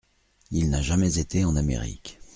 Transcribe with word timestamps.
Il 0.49 0.71
n’a 0.71 0.81
jamais 0.81 1.19
été 1.19 1.45
en 1.45 1.55
Amérique. 1.55 2.17